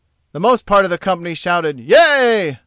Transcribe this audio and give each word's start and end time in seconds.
The 0.31 0.39
most 0.39 0.65
part 0.65 0.83
of 0.83 0.89
the 0.89 0.97
company 0.97 1.35
shouted 1.35 1.79
"Yea!" 1.79 2.57